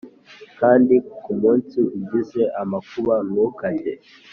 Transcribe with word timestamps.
kandi 0.59 0.95
ku 1.23 1.31
munsi 1.41 1.77
ugize 1.97 2.41
amakuba 2.61 3.13
ntukajye 3.27 3.93